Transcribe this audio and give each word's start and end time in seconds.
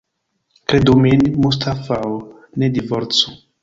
Kredu 0.71 0.95
min, 1.03 1.23
Mustafao, 1.45 2.19
ne 2.61 2.75
divorcu. 2.81 3.41